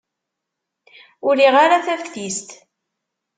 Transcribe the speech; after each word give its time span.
Ur 1.27 1.33
riɣ 1.39 1.55
ara 1.63 1.85
taftist. 1.85 2.49